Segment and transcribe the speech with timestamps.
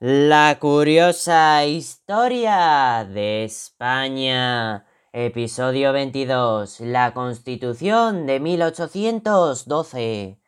[0.00, 4.86] La curiosa historia de España.
[5.12, 6.78] Episodio 22.
[6.82, 10.38] La Constitución de 1812.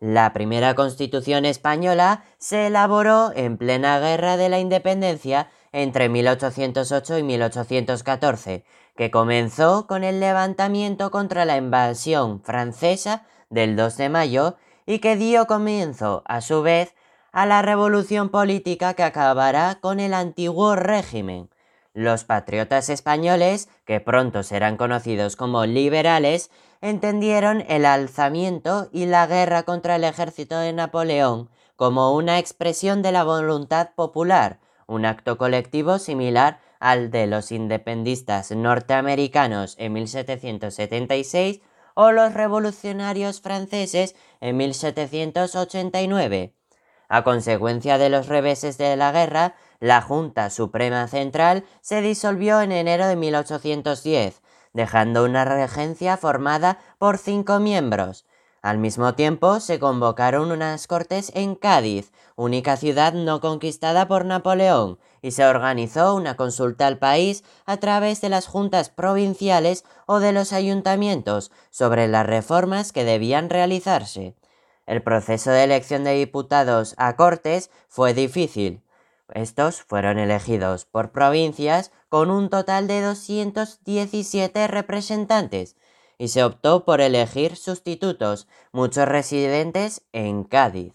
[0.00, 7.22] La primera Constitución española se elaboró en plena Guerra de la Independencia entre 1808 y
[7.22, 8.64] 1814,
[8.96, 15.14] que comenzó con el levantamiento contra la invasión francesa del 2 de mayo y que
[15.14, 16.92] dio comienzo, a su vez,
[17.32, 21.50] a la revolución política que acabará con el antiguo régimen.
[21.92, 26.50] Los patriotas españoles, que pronto serán conocidos como liberales,
[26.80, 33.12] entendieron el alzamiento y la guerra contra el ejército de Napoleón como una expresión de
[33.12, 41.60] la voluntad popular, un acto colectivo similar al de los independistas norteamericanos en 1776
[41.94, 46.54] o los revolucionarios franceses en 1789.
[47.08, 52.72] A consecuencia de los reveses de la guerra, la Junta Suprema Central se disolvió en
[52.72, 58.26] enero de 1810, dejando una regencia formada por cinco miembros.
[58.62, 64.98] Al mismo tiempo, se convocaron unas cortes en Cádiz, única ciudad no conquistada por Napoleón,
[65.22, 70.32] y se organizó una consulta al país a través de las juntas provinciales o de
[70.32, 74.34] los ayuntamientos sobre las reformas que debían realizarse.
[74.86, 78.82] El proceso de elección de diputados a Cortes fue difícil.
[79.34, 85.76] Estos fueron elegidos por provincias con un total de 217 representantes
[86.18, 90.94] y se optó por elegir sustitutos, muchos residentes en Cádiz.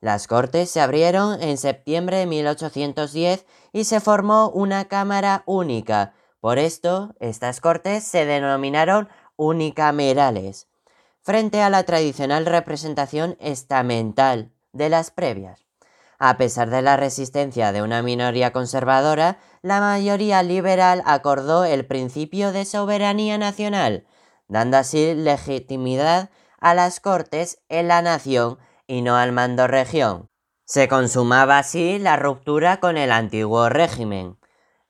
[0.00, 6.14] Las Cortes se abrieron en septiembre de 1810 y se formó una Cámara única.
[6.40, 10.67] Por esto, estas Cortes se denominaron unicamerales
[11.28, 15.66] frente a la tradicional representación estamental de las previas.
[16.18, 22.50] A pesar de la resistencia de una minoría conservadora, la mayoría liberal acordó el principio
[22.50, 24.06] de soberanía nacional,
[24.46, 26.30] dando así legitimidad
[26.60, 28.56] a las cortes en la nación
[28.86, 30.30] y no al mando región.
[30.64, 34.38] Se consumaba así la ruptura con el antiguo régimen.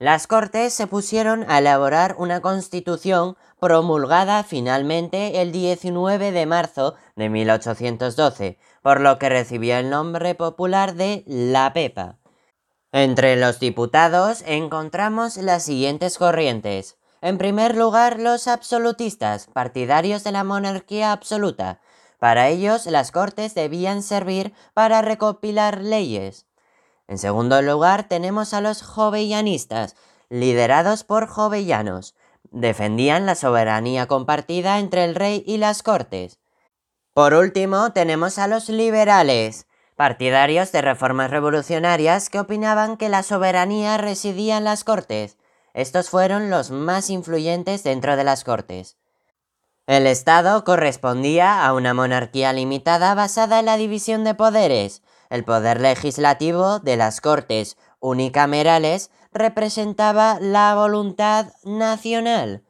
[0.01, 7.29] Las Cortes se pusieron a elaborar una constitución promulgada finalmente el 19 de marzo de
[7.29, 12.19] 1812, por lo que recibió el nombre popular de La Pepa.
[12.93, 16.97] Entre los diputados encontramos las siguientes corrientes.
[17.21, 21.81] En primer lugar, los absolutistas, partidarios de la monarquía absoluta.
[22.21, 26.48] Para ellos, las Cortes debían servir para recopilar leyes.
[27.09, 29.97] En segundo lugar, tenemos a los jovellanistas,
[30.29, 32.15] liderados por jovellanos.
[32.51, 36.39] Defendían la soberanía compartida entre el rey y las cortes.
[37.15, 43.97] Por último, tenemos a los liberales, partidarios de reformas revolucionarias que opinaban que la soberanía
[43.97, 45.39] residía en las cortes.
[45.75, 48.99] Estos fueron los más influyentes dentro de las cortes.
[49.87, 55.81] El Estado correspondía a una monarquía limitada basada en la división de poderes, el poder
[55.81, 62.65] legislativo de las Cortes unicamerales representaba la voluntad nacional.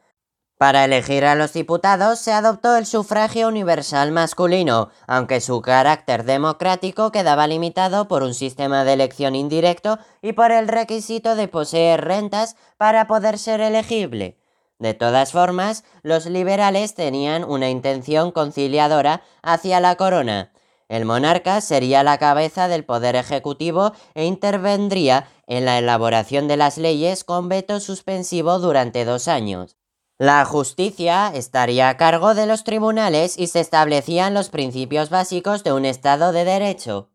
[0.59, 7.13] Para elegir a los diputados se adoptó el sufragio universal masculino, aunque su carácter democrático
[7.13, 12.57] quedaba limitado por un sistema de elección indirecto y por el requisito de poseer rentas
[12.77, 14.37] para poder ser elegible.
[14.81, 20.51] De todas formas, los liberales tenían una intención conciliadora hacia la corona,
[20.88, 26.78] el monarca sería la cabeza del poder ejecutivo e intervendría en la elaboración de las
[26.78, 29.76] leyes con veto suspensivo durante dos años.
[30.16, 35.72] La justicia estaría a cargo de los tribunales y se establecían los principios básicos de
[35.72, 37.10] un Estado de Derecho.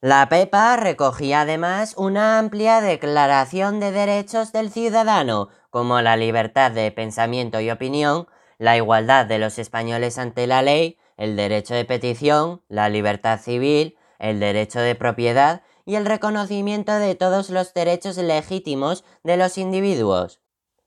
[0.00, 6.90] La PEPA recogía además una amplia declaración de derechos del ciudadano, como la libertad de
[6.90, 12.62] pensamiento y opinión, la igualdad de los españoles ante la ley, el derecho de petición,
[12.68, 19.04] la libertad civil, el derecho de propiedad y el reconocimiento de todos los derechos legítimos
[19.22, 20.40] de los individuos.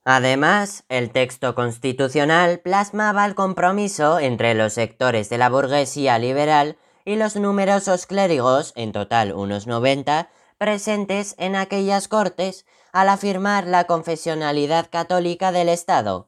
[0.06, 7.16] Además, el texto constitucional plasmaba el compromiso entre los sectores de la burguesía liberal y
[7.16, 14.88] los numerosos clérigos, en total unos 90, presentes en aquellas cortes al afirmar la confesionalidad
[14.90, 16.28] católica del Estado,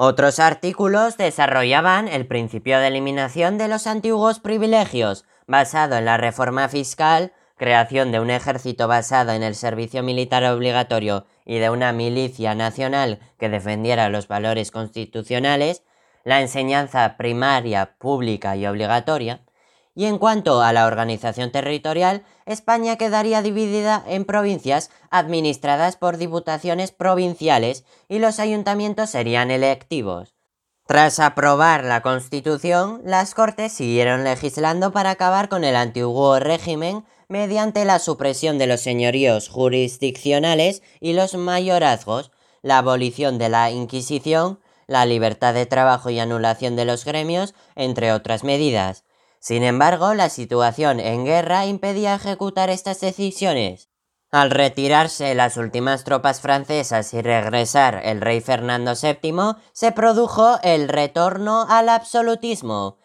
[0.00, 6.68] otros artículos desarrollaban el principio de eliminación de los antiguos privilegios, basado en la reforma
[6.68, 12.54] fiscal, creación de un ejército basado en el servicio militar obligatorio y de una milicia
[12.54, 15.82] nacional que defendiera los valores constitucionales,
[16.22, 19.40] la enseñanza primaria, pública y obligatoria,
[19.98, 26.92] Y en cuanto a la organización territorial, España quedaría dividida en provincias administradas por diputaciones
[26.92, 30.36] provinciales y los ayuntamientos serían electivos.
[30.86, 37.84] Tras aprobar la Constitución, las Cortes siguieron legislando para acabar con el antiguo régimen mediante
[37.84, 42.30] la supresión de los señoríos jurisdiccionales y los mayorazgos,
[42.62, 48.12] la abolición de la Inquisición, la libertad de trabajo y anulación de los gremios, entre
[48.12, 49.02] otras medidas.
[49.40, 53.88] Sin embargo, la situación en guerra impedía ejecutar estas decisiones.
[54.30, 60.88] Al retirarse las últimas tropas francesas y regresar el rey Fernando VII, se produjo el
[60.88, 62.98] retorno al absolutismo.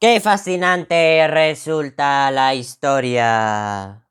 [0.00, 4.07] ¡Qué fascinante resulta la historia!